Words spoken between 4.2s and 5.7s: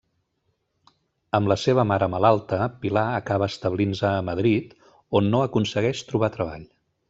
Madrid, on no